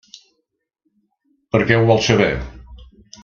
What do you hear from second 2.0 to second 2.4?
saber?